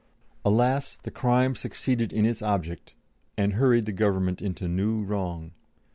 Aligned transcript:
Alas! 0.43 0.97
the 0.97 1.11
crime 1.11 1.53
succeeded 1.55 2.11
in 2.11 2.25
its 2.25 2.41
object, 2.41 2.95
and 3.37 3.53
hurried 3.53 3.85
the 3.85 3.91
Government 3.91 4.41
into 4.41 4.67
new 4.67 5.03
wrong. 5.03 5.51